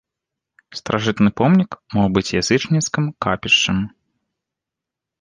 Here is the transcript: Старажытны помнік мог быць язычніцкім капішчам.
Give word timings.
Старажытны 0.79 1.29
помнік 1.43 1.71
мог 1.97 2.07
быць 2.15 2.35
язычніцкім 2.41 3.03
капішчам. 3.27 3.77